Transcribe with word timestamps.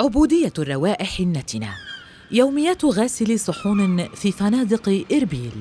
عبودية 0.00 0.52
الروائح 0.58 1.20
النتنة. 1.20 1.74
يوميات 2.30 2.84
غاسل 2.84 3.40
صحون 3.40 4.08
في 4.08 4.32
فنادق 4.32 5.04
إربيل. 5.12 5.52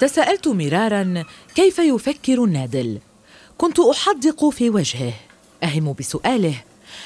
تساءلت 0.00 0.48
مرارا 0.48 1.24
كيف 1.54 1.78
يفكر 1.78 2.44
النادل. 2.44 2.98
كنت 3.58 3.80
أحدق 3.80 4.48
في 4.48 4.70
وجهه. 4.70 5.12
أهم 5.62 5.92
بسؤاله 5.98 6.54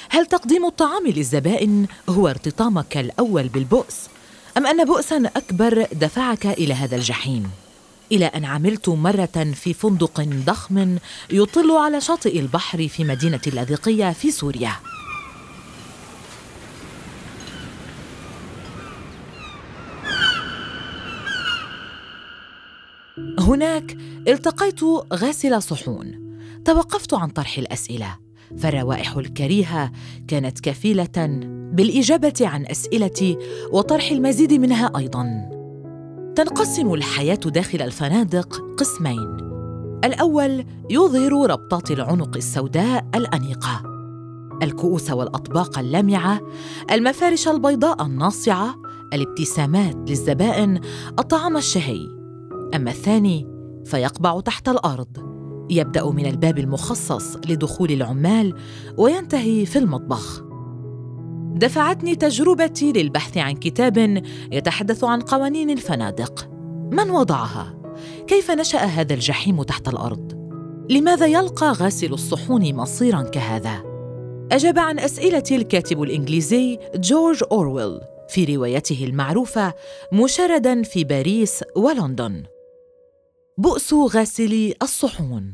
هل 0.09 0.27
تقديم 0.27 0.67
الطعام 0.67 1.07
للزبائن 1.07 1.87
هو 2.09 2.29
ارتطامك 2.29 2.97
الأول 2.97 3.49
بالبؤس؟ 3.49 4.09
أم 4.57 4.67
أن 4.67 4.85
بؤسا 4.85 5.31
أكبر 5.37 5.87
دفعك 5.93 6.47
إلى 6.47 6.75
هذا 6.75 6.97
الجحيم؟ 6.97 7.51
إلى 8.13 8.27
أن 8.27 8.45
عملت 8.45 8.89
مرة 8.89 9.53
في 9.55 9.75
فندق 9.75 10.21
ضخم 10.21 10.97
يطل 11.31 11.71
على 11.71 12.01
شاطئ 12.01 12.41
البحر 12.41 12.89
في 12.89 13.05
مدينة 13.05 13.41
اللاذقيه 13.47 14.13
في 14.13 14.31
سوريا. 14.31 14.73
هناك 23.39 23.97
التقيت 24.29 24.81
غاسل 25.13 25.63
صحون. 25.63 26.37
توقفت 26.65 27.15
عن 27.15 27.29
طرح 27.29 27.59
الأسئلة 27.59 28.19
فالروائح 28.59 29.17
الكريهة 29.17 29.93
كانت 30.29 30.61
كفيلة. 30.61 31.62
بالإجابة 31.73 32.35
عن 32.41 32.67
اسئلتي 32.67 33.39
وطرح 33.73 34.11
المزيد 34.11 34.53
منها 34.53 34.93
أيضا. 34.97 35.49
تنقسم 36.37 36.95
الحياة 36.95 37.35
داخل 37.35 37.83
الفنادق 37.83 38.75
قسمين. 38.79 39.37
الأول 40.05 40.65
يظهر 40.91 41.51
ربطات 41.51 41.91
العنق 41.91 42.37
السوداء 42.37 43.07
الأنيقة. 43.15 43.83
الكؤوس 44.63 45.11
والأطباق 45.11 45.79
اللامعة. 45.79 46.41
المفارش 46.91 47.49
البيضاء 47.49 48.03
الناصعة. 48.07 48.75
الابتسامات 49.13 50.11
للزبائن. 50.11 50.81
الطعام 51.19 51.57
الشهي. 51.57 52.09
أما 52.75 52.91
الثاني 52.91 53.47
فيقبع 53.85 54.41
تحت 54.41 54.69
الأرض. 54.69 55.33
يبدأ 55.71 56.11
من 56.11 56.27
الباب 56.27 56.59
المخصص 56.59 57.37
لدخول 57.37 57.91
العمال 57.91 58.55
وينتهي 58.99 59.67
في 59.67 59.79
المطبخ. 59.79 60.52
دفعتني 61.55 62.15
تجربتي 62.15 62.93
للبحث 62.93 63.39
عن 63.39 63.55
كتاب 63.55 64.23
يتحدث 64.53 65.05
عن 65.05 65.21
قوانين 65.21 65.71
الفنادق. 65.71 66.49
من 66.93 67.11
وضعها؟ 67.11 67.75
كيف 68.27 68.51
نشأ 68.51 68.79
هذا 68.79 69.15
الجحيم 69.15 69.63
تحت 69.63 69.89
الأرض؟ 69.89 70.33
لماذا 70.91 71.27
يلقى 71.27 71.67
غاسل 71.67 72.13
الصحون 72.13 72.75
مصيرا 72.75 73.23
كهذا؟ 73.23 73.83
أجاب 74.53 74.79
عن 74.79 74.99
اسئلتي 74.99 75.57
الكاتب 75.57 76.03
الإنجليزي 76.03 76.79
جورج 76.95 77.45
أورويل 77.53 78.01
في 78.29 78.57
روايته 78.57 79.05
المعروفة 79.05 79.75
مشردا 80.13 80.83
في 80.83 81.05
باريس 81.05 81.65
ولندن. 81.77 82.43
بؤس 83.59 83.95
غاسلي 83.95 84.75
الصحون. 84.83 85.53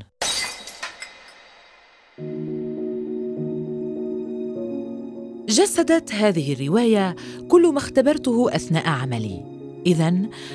جسدت 5.59 6.12
هذه 6.12 6.53
الرواية 6.53 7.17
كل 7.48 7.73
ما 7.73 7.78
اختبرته 7.78 8.55
أثناء 8.56 8.89
عملي. 8.89 9.45
اذا 9.87 10.15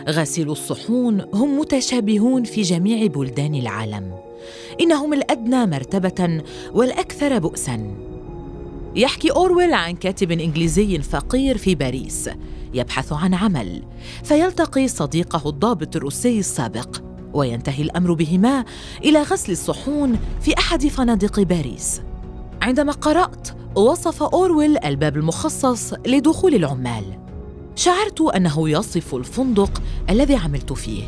غاسل 0.10 0.50
الصحون 0.50 1.22
هم 1.34 1.60
متشابهون 1.60 2.44
في 2.44 2.62
جميع 2.62 3.08
بلدان 3.08 3.56
العالم. 3.56 4.16
إنهم 4.82 5.14
الأدنى 5.14 5.66
مرتبة 5.66 6.44
والأكثر 6.74 7.40
بؤسا. 7.40 7.96
يحكي 8.96 9.32
أورويل 9.32 9.74
عن 9.74 9.96
كاتب 9.96 10.32
إنجليزي 10.32 11.00
فقير 11.00 11.58
في 11.58 11.76
باريس. 11.76 12.30
يبحث 12.74 13.14
عن 13.14 13.34
عمل. 13.34 13.84
فيلتقي 14.24 14.88
صديقه 14.88 15.50
الضابط 15.50 15.96
الروسي 15.96 16.40
السابق. 16.40 17.02
وينتهي 17.34 17.84
الأمر 17.84 18.14
بهما 18.14 18.66
إلى 19.04 19.22
غسل 19.22 19.52
الصحون 19.52 20.20
في 20.42 20.58
أحد 20.58 20.88
فنادق 20.88 21.40
باريس. 21.40 22.02
عندما 22.62 22.92
قرأت 22.92 23.48
وصف 23.76 24.24
أورويل 24.24 24.78
الباب 24.86 25.18
المخصص 25.18 25.94
لدخول 25.94 26.56
العمال. 26.56 27.04
شعرت 27.76 28.22
أنه 28.22 28.70
يصف 28.70 29.16
الفندق 29.16 29.82
الذي 30.10 30.36
عملت 30.36 30.74
فيه. 30.74 31.04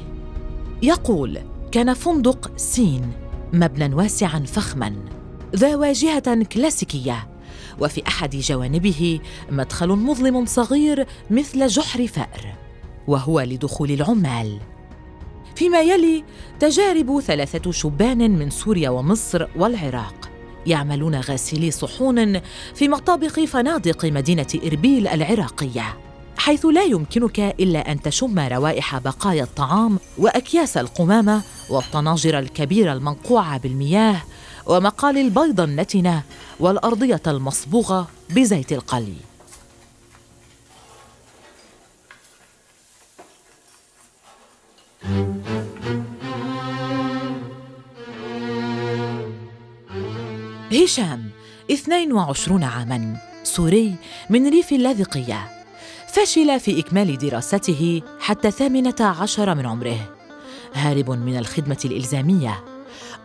يقول 0.84 1.40
كان 1.72 1.94
فندق 1.94 2.52
سين 2.58 3.12
مبنى 3.54 3.96
واسعا 3.96 4.40
فخما 4.40 4.96
ذا 5.56 5.75
واجهة 5.75 6.44
كلاسيكية 6.44 7.28
وفي 7.80 8.08
أحد 8.08 8.36
جوانبه 8.36 9.20
مدخل 9.50 9.90
مظلم 9.90 10.46
صغير 10.46 11.06
مثل 11.31 11.68
جحر 11.68 12.08
فأر 12.08 12.56
وهو 13.08 13.42
لدخول 13.42 13.92
العمال. 13.92 14.59
فيما 15.56 15.81
يلي 15.81 16.24
تجارب 16.59 17.20
ثلاثة 17.20 17.72
شبان 17.72 18.31
من 18.31 18.50
سوريا 18.50 18.90
ومصر 18.90 19.48
والعراق. 19.56 20.25
يعملون 20.68 21.16
غاسلي 21.16 21.72
صحون 21.72 22.40
في 22.76 22.88
مطابق 22.88 23.40
فنادق 23.40 24.06
مدينة 24.06 24.48
إربيل 24.66 25.08
العراقية 25.08 25.98
حيث 26.38 26.66
لا 26.66 26.84
يمكنك 26.84 27.40
إلا 27.40 27.92
أن 27.92 28.02
تشم 28.02 28.40
روائح 28.40 28.98
بقايا 28.98 29.44
الطعام 29.44 30.00
وأكياس 30.18 30.78
القمامة 30.78 31.42
والطناجر 31.70 32.40
الكبيرة 32.40 32.94
المنقوعة 32.94 33.58
بالمياه 33.58 34.22
ومقالي 34.66 35.22
البيض 35.22 35.62
النتنة 35.62 36.24
والأرضية 36.59 37.22
المصبوغة 37.28 38.08
بزيت 38.30 38.72
القلي. 38.72 39.34
هشام 50.84 51.30
22 51.72 52.63
عاماً 52.63 53.18
سوري 53.44 53.96
من 54.30 54.50
ريف 54.50 54.72
اللاذقية. 54.72 55.47
فشل 56.08 56.59
في 56.59 56.80
إكمال 56.80 57.18
دراسته 57.18 58.02
حتى 58.19 58.47
الثامنة 58.47 58.96
عشر 59.00 59.56
من 59.56 59.66
عمره. 59.66 60.16
هارب 60.74 61.09
من 61.12 61.38
الخدمة 61.38 61.78
الإلزامية. 61.86 62.63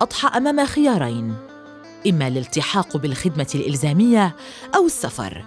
أضحى 0.00 0.28
أمام 0.28 0.66
خيارين. 0.66 1.34
إما 2.06 2.28
الالتحاق 2.28 2.96
بالخدمة 2.96 3.50
الإلزامية 3.54 4.36
أو 4.74 4.86
السفر. 4.86 5.44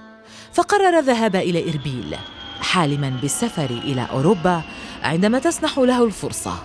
فقرر 0.53 0.99
الذهاب 0.99 1.35
إلى 1.35 1.71
إربيل 1.71 2.15
حالما 2.61 3.09
بالسفر 3.21 3.69
إلى 3.69 4.07
أوروبا 4.11 4.61
عندما 5.03 5.39
تسنح 5.39 5.77
له 5.77 6.03
الفرصة. 6.03 6.63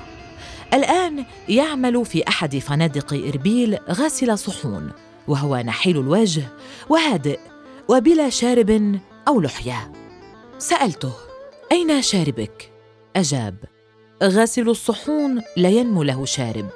الآن 0.74 1.24
يعمل 1.48 2.06
في 2.06 2.28
أحد 2.28 2.58
فنادق 2.58 3.14
إربيل 3.14 3.78
غاسل 3.90 4.38
صحون. 4.38 4.92
وهو 5.28 5.56
نحيل 5.56 5.98
الوجه 5.98 6.42
وهادئ 6.88 7.38
وبلا 7.88 8.30
شارب 8.30 9.00
أو 9.28 9.40
لحية. 9.40 9.92
سألته 10.58 11.12
أين 11.72 12.02
شاربك؟ 12.02 12.72
أجاب 13.16 13.56
غاسل 14.22 14.68
الصحون 14.68 15.42
لا 15.56 15.68
ينمو 15.68 16.02
له 16.02 16.24
شارب. 16.24 16.68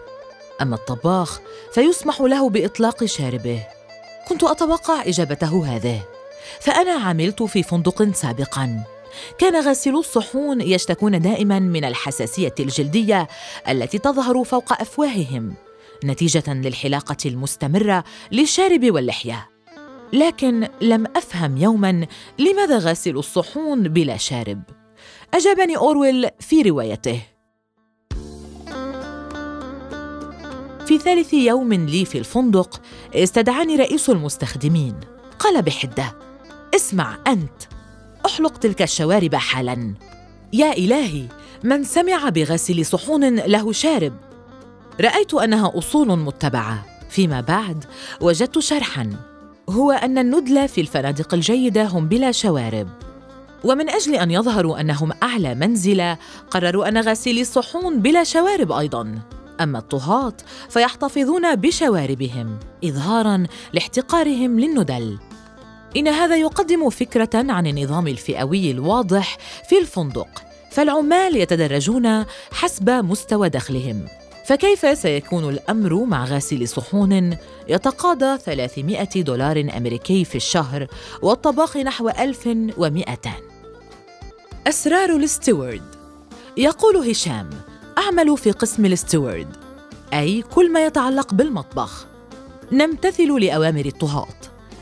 أما 0.62 0.75
الطباخ 0.75 1.41
فيسمح 1.73 2.21
له 2.21 2.51
بإطلاق 2.51 3.05
شاربه. 3.05 3.62
كنت 4.29 4.45
أتوقع 4.45 5.03
إجابته 5.03 5.76
هذه. 5.76 6.03
فأنا 6.61 6.93
عملت 6.93 7.43
في 7.43 7.62
فندق 7.62 8.12
سابقا. 8.12 8.85
كان 9.38 9.67
غاسلو 9.67 10.00
الصحون 10.00 10.61
يشتكون 10.61 11.21
دائما 11.21 11.59
من 11.59 11.85
الحساسية 11.85 12.55
الجلدية 12.61 13.29
التي 13.69 13.99
تظهر 13.99 14.44
فوق 14.44 14.81
أفواههم. 14.81 15.55
نتيجة 16.04 16.54
للحلاقة 16.54 17.16
المستمرة 17.26 18.04
للشارب 18.32 18.90
واللحية. 18.90 19.49
لكن 20.12 20.69
لم 20.81 21.06
أفهم 21.16 21.56
يوما 21.56 22.06
لماذا 22.38 22.78
غاسل 22.78 23.16
الصحون 23.16 23.88
بلا 23.88 24.16
شارب. 24.16 24.62
أجابني 25.34 25.76
أورويل 25.76 26.28
في 26.40 26.62
روايته. 26.62 27.22
في 30.87 30.99
ثالث 30.99 31.34
يوم 31.34 31.72
لي 31.72 32.04
في 32.04 32.19
الفندق 32.19 32.82
استدعاني 33.14 33.76
رئيس 33.76 34.10
المستخدمين. 34.10 35.00
قال 35.38 35.62
بحدة 35.62 36.19
اسمع 36.75 37.19
أنت 37.26 37.62
أحلق 38.26 38.58
تلك 38.58 38.82
الشوارب 38.82 39.34
حالا. 39.34 39.94
يا 40.52 40.72
إلهي 40.72 41.25
من 41.64 41.84
سمع 41.84 42.28
بغسل 42.28 42.87
صحون 42.87 43.37
له 43.37 43.72
شارب؟ 43.72 44.31
رأيت 45.04 45.34
أنها 45.34 45.78
أصول 45.78 46.19
متبعة. 46.19 46.87
فيما 47.10 47.40
بعد 47.40 47.84
وجدت 48.20 48.58
شرحا. 48.58 49.10
هو 49.70 49.93
أن 49.93 50.19
الندله 50.19 50.66
في 50.66 50.81
الفنادق 50.81 51.34
الجيدة 51.34 51.84
هم 51.84 52.08
بلا 52.08 52.32
شوارب. 52.32 52.88
ومن 53.64 53.90
أجل 53.90 54.14
أن 54.14 54.31
يظهروا 54.31 54.81
أنهم 54.81 55.12
أعلى 55.22 55.54
منزلة 55.54 56.19
قرروا 56.50 56.88
أن 56.88 56.99
غسيلي 56.99 57.40
الصحون 57.40 58.00
بلا 58.00 58.25
شوارب 58.25 58.72
أيضاً. 58.72 59.19
أما 59.60 59.78
الطهاة 59.78 60.37
فيحتفظون 60.69 61.54
بشواربهم 61.54 62.58
إظهاراً 62.84 63.46
لاحتقارهم 63.72 64.60
للندل. 64.60 65.19
إن 65.96 66.08
هذا 66.08 66.37
يقدم 66.37 66.90
فكرة 66.90 67.31
عن 67.34 67.66
النظام 67.66 68.08
الفئوي 68.08 68.70
الواضح 68.70 69.38
في 69.69 69.78
الفندق. 69.78 70.43
فالعمال 70.70 71.37
يتدرجون 71.37 72.25
حسب 72.52 72.90
مستوى 72.90 73.49
دخلهم. 73.49 74.06
فكيف 74.44 74.99
سيكون 74.99 75.49
الأمر 75.49 76.05
مع 76.05 76.25
غاسل 76.25 76.69
صحون 76.69 77.37
يتقاضى 77.69 78.39
300 78.39 79.05
دولار 79.17 79.71
أمريكي 79.77 80.25
في 80.25 80.35
الشهر 80.35 80.87
والطباخ 81.23 81.77
نحو 81.77 82.09
1200 82.09 83.31
أسرار 84.67 85.17
الستيوارد 85.17 85.83
يقول 86.56 86.97
هشام 86.97 87.50
أعمل 87.99 88.39
في 88.39 88.50
قسم 88.50 88.87
الستيوارد 88.87 89.56
أي 90.12 90.43
كل 90.43 90.73
ما 90.73 90.85
يتعلق 90.85 91.35
بالمطبخ. 91.35 92.06
نمتثل 92.73 93.41
لأوامر 93.41 93.87
الطهاة. 93.87 94.35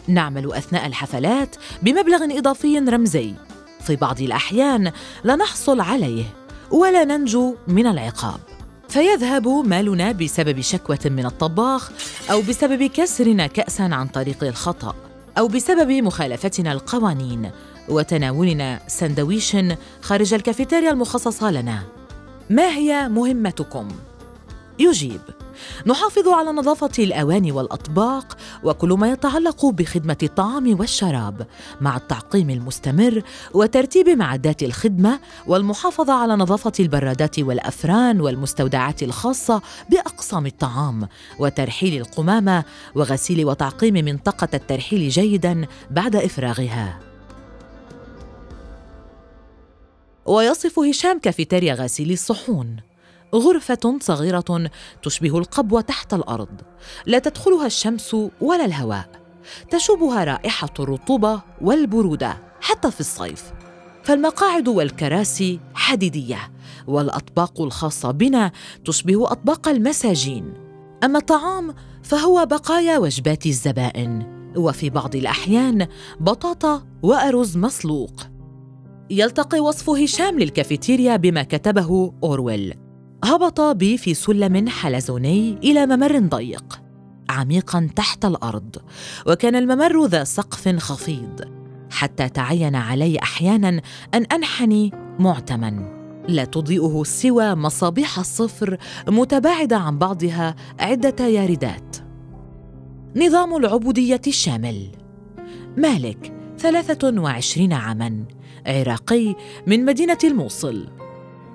نعمل 0.08 0.52
أثناء 0.52 0.86
الحفلات 0.86 1.56
بمبلغ 1.82 2.38
إضافي 2.38 2.78
رمزي. 2.78 3.34
في 3.80 3.96
بعض 3.96 4.20
الأحيان 4.20 4.92
لا 5.24 5.36
نحصل 5.36 5.80
عليه 5.80 6.24
ولا 6.70 7.04
ننجو 7.04 7.54
من 7.68 7.86
العقاب. 7.86 8.40
فيذهب 8.90 9.48
مالنا 9.48 10.12
بسبب 10.12 10.60
شكوى 10.60 10.98
من 11.04 11.26
الطباخ 11.26 11.90
أو 12.30 12.42
بسبب 12.42 12.82
كسرنا 12.82 13.46
كأسا 13.46 13.82
عن 13.82 14.06
طريق 14.08 14.44
الخطأ 14.44 14.94
أو 15.38 15.48
بسبب 15.48 15.90
مخالفتنا 15.90 16.72
القوانين 16.72 17.50
وتناولنا 17.88 18.80
سندويش 18.86 19.56
خارج 20.02 20.34
الكافيتيريا 20.34 20.90
المخصصة 20.90 21.50
لنا. 21.50 21.82
ما 22.50 22.68
هي 22.68 23.08
مهمتكم؟ 23.08 23.88
يجيب. 24.78 25.20
نحافظ 25.86 26.28
على 26.28 26.50
نظافة 26.50 26.90
الأواني 26.98 27.52
والأطباق 27.52 28.36
وكل 28.64 28.88
ما 28.88 29.12
يتعلق 29.12 29.66
بخدمة 29.66 30.16
الطعام 30.22 30.80
والشراب 30.80 31.46
مع 31.80 31.96
التعقيم 31.96 32.50
المستمر 32.50 33.22
وترتيب 33.54 34.08
معدات 34.08 34.62
الخدمة 34.62 35.20
والمحافظة 35.46 36.12
على 36.12 36.36
نظافة 36.36 36.72
البرادات 36.80 37.38
والأفران 37.38 38.20
والمستودعات 38.20 39.02
الخاصة 39.02 39.62
بأقسام 39.90 40.46
الطعام 40.46 41.08
وترحيل 41.38 42.00
القمامة 42.00 42.64
وغسيل 42.94 43.44
وتعقيم 43.44 43.94
منطقة 43.94 44.48
الترحيل 44.54 45.08
جيداً 45.08 45.66
بعد 45.90 46.16
إفراغها. 46.16 46.98
ويصف 50.26 50.78
هشام 50.78 51.18
كافيتيريا 51.18 51.74
غاسلي 51.74 52.12
الصحون 52.12 52.76
غرفة 53.34 53.98
صغيرة 54.00 54.70
تشبه 55.02 55.38
القبوة 55.38 55.80
تحت 55.80 56.14
الأرض. 56.14 56.60
لا 57.06 57.18
تدخلها 57.18 57.66
الشمس 57.66 58.16
ولا 58.40 58.64
الهواء. 58.64 59.10
تشوبها 59.70 60.24
رائحة 60.24 60.74
الرطوبة 60.80 61.40
والبرودة 61.60 62.36
حتى 62.60 62.90
في 62.90 63.00
الصيف. 63.00 63.52
فالمقاعد 64.02 64.68
والكراسي 64.68 65.60
حديدية 65.74 66.52
والأطباق 66.86 67.60
الخاصة 67.60 68.10
بنا 68.10 68.52
تشبه 68.84 69.32
أطباق 69.32 69.68
المساجين. 69.68 70.54
أما 71.04 71.18
الطعام 71.18 71.74
فهو 72.02 72.46
بقايا 72.46 72.98
وجبات 72.98 73.46
الزبائن. 73.46 74.40
وفي 74.56 74.90
بعض 74.90 75.16
الأحيان 75.16 75.86
بطاطا 76.20 76.86
وأرز 77.02 77.56
مسلوق. 77.56 78.12
يلتقي 79.10 79.60
وصف 79.60 79.90
هشام 79.90 80.38
للكافيتيريا 80.38 81.16
بما 81.16 81.42
كتبه 81.42 82.12
أورويل. 82.22 82.89
هبط 83.24 83.60
بي 83.60 83.98
في 83.98 84.14
سلم 84.14 84.68
حلزوني 84.68 85.58
إلى 85.64 85.86
ممر 85.86 86.18
ضيق 86.18 86.80
عميقا 87.30 87.88
تحت 87.96 88.24
الأرض 88.24 88.76
وكان 89.26 89.56
الممر 89.56 90.06
ذا 90.06 90.24
سقف 90.24 90.68
خفيض 90.68 91.40
حتى 91.90 92.28
تعين 92.28 92.76
علي 92.76 93.18
أحيانا 93.22 93.80
أن 94.14 94.22
أنحني 94.22 94.90
معتما. 95.18 96.00
لا 96.28 96.44
تضيئه 96.44 97.02
سوى 97.04 97.54
مصابيح 97.54 98.18
الصفر 98.18 98.76
متباعدة 99.08 99.76
عن 99.76 99.98
بعضها 99.98 100.54
عدة 100.80 101.26
ياردات. 101.26 101.96
نظام 103.16 103.56
العبودية 103.56 104.20
الشامل. 104.26 104.88
مالك 105.76 106.32
23 106.58 107.72
عاما 107.72 108.24
عراقي 108.66 109.34
من 109.66 109.84
مدينة 109.84 110.18
الموصل. 110.24 110.99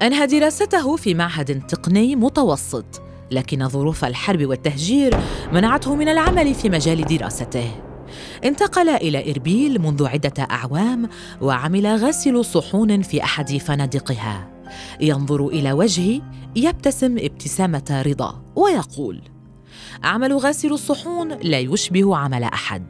أنهى 0.02 0.28
دراسته 0.28 0.96
في 0.96 1.14
معهد 1.14 1.68
تقني 1.68 2.16
متوسط 2.16 3.02
لكن 3.32 3.70
ظروف 3.70 4.06
الحرب 4.06 4.46
والتهجير 4.46 5.20
منعته 5.52 5.96
من 5.96 6.10
العمل 6.10 6.54
في 6.54 6.70
مجال 6.70 7.06
دراسته. 7.06 7.72
انتقل 8.46 8.90
إلى 8.90 9.32
إربيل 9.32 9.82
منذ 9.82 10.08
عدة 10.08 10.44
أعوام 10.52 11.10
وعمل 11.42 11.88
غاسل 11.88 12.46
صحون 12.46 13.02
في 13.02 13.24
أحد 13.24 13.58
فنادقها. 13.58 14.52
ينظر 15.02 15.48
إلى 15.48 15.72
وجهي 15.72 16.22
يبتسم 16.56 17.18
ابتسامة 17.18 18.04
رضا 18.06 18.44
ويقول 18.56 19.22
عمل 20.04 20.34
غاسل 20.34 20.72
الصحون 20.74 21.34
لا 21.34 21.60
يشبه 21.60 22.18
عمل 22.18 22.44
أحد. 22.44 22.84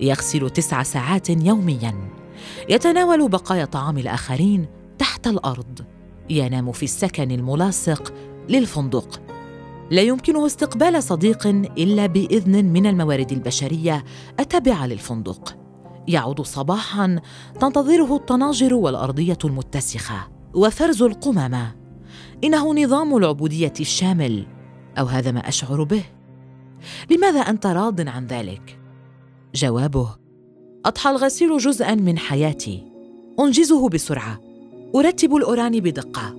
يغسل 0.00 0.50
تسع 0.50 0.82
ساعات 0.82 1.30
يوميا. 1.30 1.94
يتناول 2.68 3.28
بقايا 3.28 3.64
طعام 3.64 3.98
الآخرين 3.98 4.66
تحت 4.98 5.26
الأرض. 5.26 5.84
ينام 6.30 6.72
في 6.72 6.82
السكن 6.82 7.30
الملاصق 7.30 8.14
للفندق. 8.48 9.22
لا 9.90 10.02
يمكنه 10.02 10.46
استقبال 10.46 11.02
صديق 11.02 11.46
إلا 11.78 12.06
بإذن 12.06 12.64
من 12.64 12.86
الموارد 12.86 13.32
البشرية 13.32 14.04
التابعة 14.40 14.86
للفندق. 14.86 15.56
يعود 16.08 16.40
صباحا 16.40 17.20
تنتظره 17.60 18.16
الطناجر 18.16 18.74
والأرضية 18.74 19.38
المتسخة 19.44 20.28
وفرز 20.54 21.02
القمامة. 21.02 21.74
إنه 22.44 22.74
نظام 22.84 23.16
العبودية 23.16 23.72
الشامل. 23.80 24.46
أو 24.98 25.06
هذا 25.06 25.30
ما 25.30 25.48
أشعر 25.48 25.82
به. 25.82 26.04
لماذا 27.10 27.40
أنت 27.40 27.66
راض 27.66 28.08
عن 28.08 28.26
ذلك؟ 28.26 28.78
جوابه 29.54 30.16
أضحى 30.86 31.10
الغسيل 31.10 31.58
جزءا 31.58 31.94
من 31.94 32.18
حياتي. 32.18 32.92
أنجزه 33.40 33.88
بسرعة. 33.88 34.51
أرتب 34.94 35.34
الاوراني 35.34 35.80
بدقة. 35.80 36.34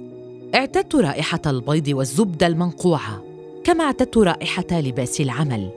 اعتدت 0.56 0.96
رائحة 0.96 1.42
البيض 1.46 1.88
والزبده 1.88 2.48
المنقوعه 2.48 3.24
كما 3.64 3.84
اعتدت 3.84 4.18
رائحة 4.18 4.66
لباس 4.72 5.22
العمل. 5.22 5.70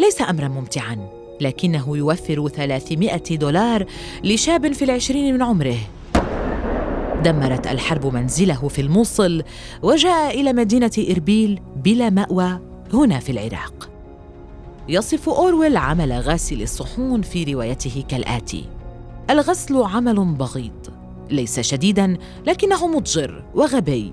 ليس 0.00 0.22
أمرا 0.22 0.48
ممتعا 0.48 1.08
لكنه 1.40 1.96
يوفر 1.96 2.48
300 2.48 3.16
دولار 3.30 3.86
لشاب 4.24 4.72
في 4.72 4.84
العشرين 4.84 5.34
من 5.34 5.42
عمره. 5.42 5.76
دمرت 7.24 7.66
الحرب 7.66 8.14
منزله 8.14 8.68
في 8.68 8.80
الموصل 8.80 9.42
وجاء 9.82 10.40
إلى 10.40 10.52
مدينة 10.52 10.92
إربيل 11.10 11.60
بلا 11.84 12.10
مأوى 12.10 12.60
هنا 12.92 13.18
في 13.18 13.32
العراق. 13.32 13.90
يصف 14.88 15.28
أورويل 15.28 15.76
عمل 15.76 16.12
غاسل 16.12 16.62
الصحون 16.62 17.22
في 17.22 17.44
روايته 17.44 18.04
كالآتي. 18.08 18.64
الغسل 19.30 19.82
عمل 19.82 20.24
بغيض. 20.24 20.85
ليس 21.30 21.60
شديدا 21.60 22.16
لكنه 22.46 22.86
مضجر 22.86 23.44
وغبي. 23.54 24.12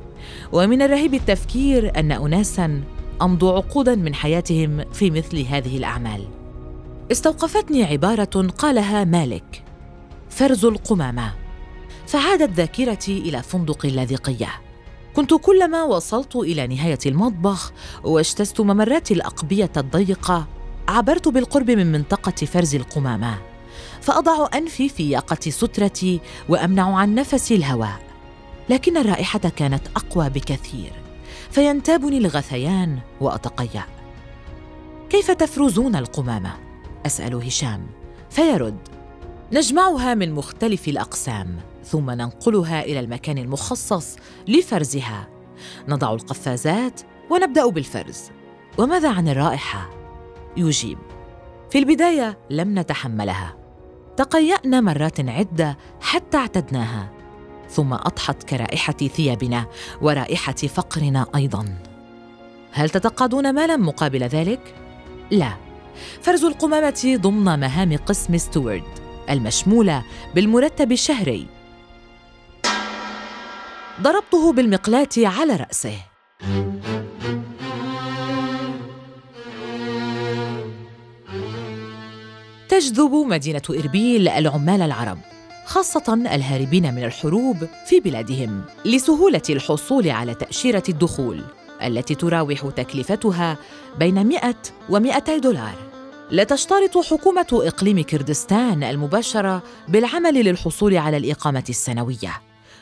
ومن 0.51 0.81
الرهيب 0.81 1.13
التفكير 1.13 1.99
أن 1.99 2.11
اناسا 2.11 2.81
أمضوا 3.21 3.53
عقودا 3.53 3.95
من 3.95 4.15
حياتهم 4.15 4.83
في 4.93 5.11
مثل 5.11 5.39
هذه 5.39 5.77
الأعمال. 5.77 6.27
استوقفتني 7.11 7.83
عبارة 7.83 8.47
قالها 8.57 9.03
مالك 9.03 9.63
فرز 10.29 10.65
القمامة. 10.65 11.33
فعادت 12.07 12.53
ذاكرتي 12.53 13.17
إلى 13.17 13.43
فندق 13.43 13.85
اللاذقية. 13.85 14.49
كنت 15.15 15.33
كلما 15.33 15.83
وصلت 15.83 16.35
إلى 16.35 16.67
نهاية 16.67 16.99
المطبخ 17.05 17.73
واجتزت 18.03 18.61
ممرات 18.61 19.11
الأقبية 19.11 19.71
الضيقة 19.77 20.47
عبرت 20.87 21.27
بالقرب 21.27 21.71
من 21.71 21.91
منطقة 21.91 22.45
فرز 22.45 22.75
القمامة. 22.75 23.52
فأضع 24.01 24.47
أنفي 24.53 24.89
في 24.89 25.09
ياقة 25.09 25.49
سترتي 25.49 26.19
وأمنع 26.49 26.95
عن 26.95 27.15
نفسي 27.15 27.55
الهواء. 27.55 27.99
لكن 28.69 28.97
الرائحة 28.97 29.39
كانت 29.39 29.87
أقوى 29.95 30.29
بكثير 30.29 30.91
فينتابني 31.51 32.17
الغثيان 32.17 32.99
وأتقيأ. 33.21 33.83
كيف 35.09 35.31
تفرزون 35.31 35.95
القمامة؟ 35.95 36.53
أسأل 37.05 37.35
هشام. 37.35 37.87
فيرد. 38.29 38.77
نجمعها 39.51 40.13
من 40.13 40.31
مختلف 40.31 40.87
الأقسام 40.87 41.57
ثم 41.85 42.11
ننقلها 42.11 42.83
إلى 42.83 42.99
المكان 42.99 43.37
المخصص 43.37 44.15
لفرزها. 44.47 45.27
نضع 45.87 46.13
القفازات 46.13 47.01
ونبدأ 47.31 47.69
بالفرز. 47.69 48.21
وماذا 48.77 49.11
عن 49.11 49.27
الرائحة؟ 49.27 49.89
يجيب. 50.57 50.97
في 51.69 51.79
البداية 51.79 52.37
لم 52.49 52.79
نتحملها. 52.79 53.62
تقيأنا 54.17 54.81
مرات 54.81 55.29
عدة 55.29 55.77
حتى 56.01 56.37
اعتدناها 56.37 57.09
ثم 57.69 57.93
أضحت 57.93 58.43
كرائحة 58.43 58.93
ثيابنا 58.93 59.65
ورائحة 60.01 60.53
فقرنا 60.53 61.25
أيضاً. 61.35 61.77
هل 62.71 62.89
تتقاضون 62.89 63.53
مالا 63.53 63.77
مقابل 63.77 64.23
ذلك؟ 64.23 64.75
لا. 65.31 65.53
فرز 66.21 66.45
القمامة 66.45 67.17
ضمن 67.21 67.59
مهام 67.59 67.97
قسم 67.97 68.37
ستوارد 68.37 68.83
المشمولة 69.29 70.03
بالمرتب 70.35 70.91
الشهري. 70.91 71.47
ضربته 74.01 74.53
بالمقلاة 74.53 75.09
على 75.17 75.55
رأسه. 75.55 75.97
تجذب 82.73 83.13
مدينة 83.13 83.61
إربيل 83.69 84.27
العمال 84.27 84.81
العرب 84.81 85.17
خاصة 85.65 86.13
الهاربين 86.13 86.93
من 86.93 87.03
الحروب 87.03 87.67
في 87.85 87.99
بلادهم 87.99 88.61
لسهولة 88.85 89.41
الحصول 89.49 90.09
على 90.09 90.35
تأشيرة 90.35 90.83
الدخول 90.89 91.43
التي 91.83 92.15
تراوح 92.15 92.69
تكلفتها 92.69 93.57
بين 93.99 94.27
100 94.27 94.55
و 94.89 94.99
200 94.99 95.37
دولار. 95.37 95.75
لا 96.31 96.43
تشترط 96.43 96.97
حكومة 96.97 97.47
إقليم 97.51 98.03
كردستان 98.03 98.83
المباشرة 98.83 99.63
بالعمل 99.87 100.33
للحصول 100.33 100.97
على 100.97 101.17
الإقامة 101.17 101.65
السنوية 101.69 102.41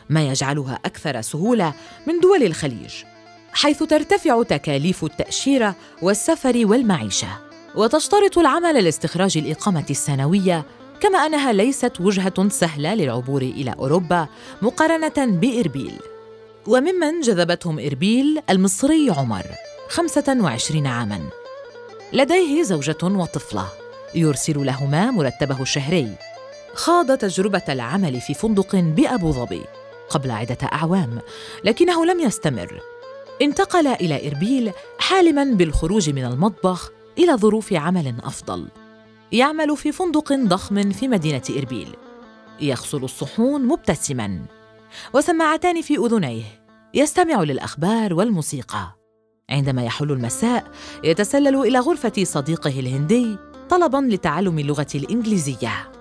ما 0.09 0.27
يجعلها 0.27 0.79
أكثر 0.85 1.21
سهولة 1.21 1.73
من 2.07 2.19
دول 2.19 2.43
الخليج 2.43 2.93
حيث 3.53 3.83
ترتفع 3.83 4.43
تكاليف 4.43 5.03
التأشيرة 5.03 5.75
والسفر 6.01 6.61
والمعيشة. 6.65 7.50
وتشترط 7.75 8.37
العمل 8.37 8.83
لاستخراج 8.83 9.37
الإقامة 9.37 9.85
السنوية 9.89 10.65
كما 10.99 11.17
أنها 11.17 11.53
ليست 11.53 11.91
وجهة 11.99 12.49
سهلة 12.49 12.95
للعبور 12.95 13.41
إلى 13.41 13.75
أوروبا 13.79 14.27
مقارنة 14.61 15.13
بإربيل. 15.17 15.99
وممن 16.67 17.21
جذبتهم 17.21 17.79
إربيل 17.79 18.41
المصري 18.49 19.09
عمر 19.09 19.45
25 19.89 20.87
عاماً. 20.87 21.19
لديه 22.13 22.63
زوجة 22.63 22.97
وطفلة 23.03 23.65
يرسل 24.15 24.65
لهما 24.65 25.11
مرتبه 25.11 25.61
الشهري. 25.61 26.15
خاض 26.73 27.17
تجربة 27.17 27.63
العمل 27.69 28.21
في 28.21 28.33
فندق 28.33 28.75
بأبو 28.75 29.31
ظبي 29.31 29.61
قبل 30.09 30.31
عدة 30.31 30.57
أعوام 30.73 31.19
لكنه 31.63 32.05
لم 32.05 32.19
يستمر. 32.19 32.81
انتقل 33.41 33.87
إلى 33.87 34.27
إربيل 34.27 34.71
حالماً 34.99 35.43
بالخروج 35.43 36.09
من 36.09 36.25
المطبخ 36.25 36.91
إلى 37.17 37.35
ظروف 37.35 37.73
عمل 37.73 38.15
أفضل. 38.23 38.67
يعمل 39.31 39.77
في 39.77 39.91
فندق 39.91 40.33
ضخم 40.33 40.91
في 40.91 41.07
مدينة 41.07 41.41
إربيل. 41.57 41.95
يغسل 42.61 43.03
الصحون 43.03 43.67
مبتسماً. 43.67 44.45
وسماعتان 45.13 45.81
في 45.81 45.97
أذنيه. 45.97 46.43
يستمع 46.93 47.43
للأخبار 47.43 48.13
والموسيقى. 48.13 48.97
عندما 49.49 49.83
يحل 49.83 50.11
المساء 50.11 50.71
يتسلل 51.03 51.55
إلى 51.55 51.79
غرفة 51.79 52.23
صديقه 52.23 52.79
الهندي 52.79 53.37
طلبا 53.69 53.97
لتعلم 53.97 54.59
اللغة 54.59 54.87
الإنجليزية. 54.95 55.91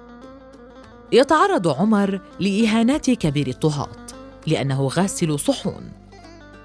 يتعرض 1.12 1.68
عمر 1.68 2.20
لإهانات 2.40 3.10
كبير 3.10 3.48
الطهاة 3.48 4.06
لأنه 4.46 4.86
غاسل 4.86 5.38
صحون. 5.38 5.92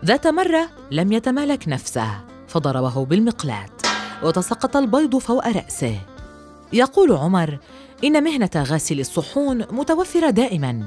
ذات 0.06 0.28
مرة 0.28 0.70
لم 0.92 1.12
يتمالك 1.12 1.68
نفسه 1.68 2.25
فضربه 2.48 3.06
بالمقلاة 3.06 3.85
وتسقط 4.24 4.77
البيض 4.77 5.17
فوق 5.17 5.48
رأسه. 5.48 6.00
يقول 6.74 7.12
عمر 7.12 7.57
إن 8.03 8.24
مهنة 8.24 8.50
غاسل 8.55 9.00
الصحون 9.00 9.57
متوفرة 9.72 10.29
دائما 10.29 10.84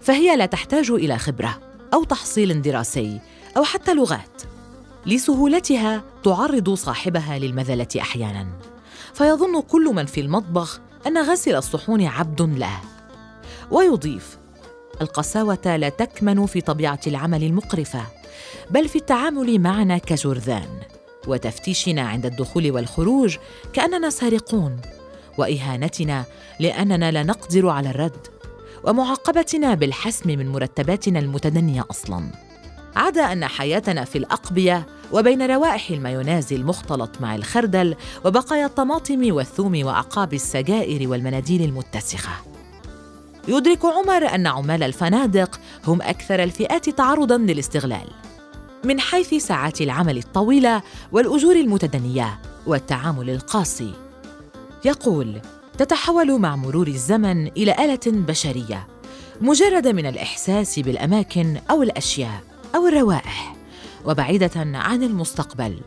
فهي 0.00 0.36
لا 0.36 0.46
تحتاج 0.46 0.90
إلى 0.90 1.18
خبرة 1.18 1.60
أو 1.94 2.04
تحصيل 2.04 2.62
دراسي 2.62 3.20
أو 3.56 3.64
حتى 3.64 3.94
لغات. 3.94 4.42
لسهولتها 5.06 6.02
تعرض 6.24 6.74
صاحبها 6.74 7.38
للمذلة 7.38 7.88
أحيانا. 8.00 8.46
فيظن 9.14 9.60
كل 9.60 9.84
من 9.94 10.06
في 10.06 10.20
المطبخ 10.20 10.80
أن 11.06 11.18
غاسل 11.18 11.54
الصحون 11.54 12.02
عبد 12.06 12.42
له. 12.42 12.80
ويضيف 13.70 14.38
القساوة 15.00 15.76
لا 15.76 15.88
تكمن 15.88 16.46
في 16.46 16.60
طبيعة 16.60 17.00
العمل 17.06 17.44
المقرفة 17.44 18.02
بل 18.70 18.88
في 18.88 18.96
التعامل 18.96 19.58
معنا 19.58 19.98
كجرذان. 19.98 20.68
وتفتيشنا 21.26 22.02
عند 22.02 22.26
الدخول 22.26 22.70
والخروج 22.70 23.36
كأننا 23.72 24.10
سارقون 24.10 24.76
وإهانتنا 25.38 26.24
لأننا 26.60 27.10
لا 27.10 27.22
نقدر 27.22 27.68
على 27.68 27.90
الرد 27.90 28.26
ومعاقبتنا 28.84 29.74
بالحسم 29.74 30.28
من 30.30 30.48
مرتباتنا 30.48 31.18
المتدنية 31.18 31.84
أصلا. 31.90 32.24
عدا 32.96 33.32
أن 33.32 33.44
حياتنا 33.44 34.04
في 34.04 34.18
الأقبية 34.18 34.86
وبين 35.12 35.42
روائح 35.42 35.90
المايونيز 35.90 36.52
المختلط 36.52 37.10
مع 37.20 37.34
الخردل 37.34 37.96
وبقايا 38.24 38.66
الطماطم 38.66 39.34
والثوم 39.34 39.84
وأعقاب 39.84 40.34
السجائر 40.34 41.08
والمناديل 41.08 41.62
المتسخة. 41.62 42.32
يدرك 43.48 43.84
عمر 43.84 44.34
أن 44.34 44.46
عمال 44.46 44.82
الفنادق 44.82 45.60
هم 45.86 46.02
أكثر 46.02 46.42
الفئات 46.42 46.90
تعرضا 46.90 47.38
للاستغلال. 47.38 48.08
من 48.84 49.00
حيث 49.00 49.34
ساعات 49.34 49.80
العمل 49.80 50.18
الطويلة 50.18 50.82
والأجور 51.12 51.56
المتدنية 51.56 52.40
والتعامل 52.66 53.30
القاسي. 53.30 53.92
يقول 54.84 55.40
تتحول 55.78 56.38
مع 56.38 56.56
مرور 56.56 56.88
الزمن 56.88 57.46
إلى 57.46 57.72
آلة 57.72 58.00
بشرية 58.06 58.86
مجرده 59.40 59.92
من 59.92 60.06
الإحساس 60.06 60.78
بالأماكن 60.78 61.56
أو 61.70 61.82
الأشياء 61.82 62.42
أو 62.74 62.86
الروائح 62.86 63.56
وبعيدة 64.04 64.50
عن 64.56 65.02
المستقبل. 65.02 65.80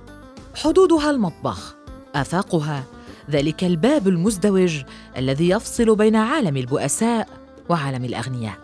حدودها 0.55 1.09
المطبخ 1.11 1.75
آفاقها 2.15 2.83
ذلك 3.31 3.63
الباب 3.63 4.07
المزدوج 4.07 4.83
الذي 5.17 5.49
يفصل 5.49 5.95
بين 5.95 6.15
عالم 6.15 6.57
البؤساء 6.57 7.27
وعالم 7.69 8.05
الأغنياء. 8.05 8.57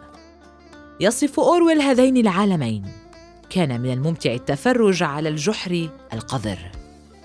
يصف 0.99 1.39
أورويل 1.39 1.81
هذين 1.81 2.17
العالمين 2.17 3.08
كان 3.49 3.81
من 3.81 3.93
الممتع 3.93 4.33
التفرج 4.33 5.03
على 5.03 5.29
الجحر 5.29 5.89
القذر. 6.13 6.59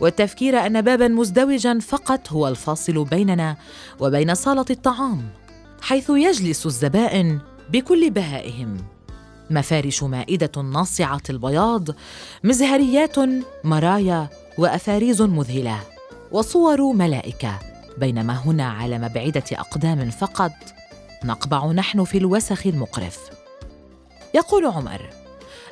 والتفكير 0.01 0.67
أن 0.67 0.81
بابا 0.83 1.09
مزدوجا 1.09 1.79
فقط 1.79 2.33
هو 2.33 2.49
الفاصل 2.49 3.05
بيننا 3.05 3.57
وبين 4.01 4.35
صالة 4.35 4.65
الطعام 4.71 5.29
حيث 5.83 6.11
يجلس 6.11 6.67
الزبائن 6.67 7.39
بكل 7.71 8.11
بهائهم. 8.11 8.77
مفارش 9.51 10.03
مائدة 10.03 10.63
ناصعة 10.63 11.23
البياض 11.31 11.89
مزهريات 12.45 13.17
مرايا 13.65 14.29
وأفاريز 14.59 15.23
مذهلة 15.23 15.81
وصور 16.33 16.93
ملائكة 16.93 17.59
بينما 17.99 18.39
هنا 18.47 18.69
على 18.69 18.99
مبعدة 18.99 19.45
أقدام 19.53 20.11
فقط 20.11 20.53
نقبع 21.25 21.67
نحن 21.73 22.05
في 22.05 22.19
الوسخ 22.19 22.67
المقرف. 22.67 23.19
يقول 24.35 24.67
عمر 24.67 25.24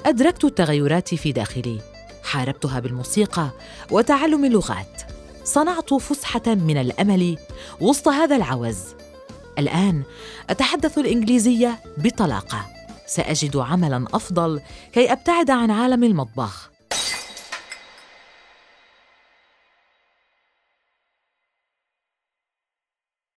أدركت 0.07 0.45
التغيرات 0.45 1.15
في 1.15 1.33
داخلي. 1.33 1.81
حاربتها 2.25 2.81
بالموسيقى 2.81 3.51
وتعلم 3.91 4.45
اللغات. 4.45 5.03
صنعت 5.45 5.95
فسحة 5.95 6.43
من 6.47 6.77
الأمل 6.77 7.39
وسط 7.81 8.09
هذا 8.09 8.37
العوز. 8.37 8.79
الآن 9.59 10.03
أتحدث 10.51 10.99
الإنجليزية 10.99 11.81
بطلاقة. 11.99 12.67
سأجد 13.07 13.57
عملا 13.57 14.07
أفضل 14.15 14.61
كي 14.93 15.13
أبتعد 15.13 15.51
عن 15.51 15.71
عالم 15.71 16.05
المطبخ. 16.05 16.72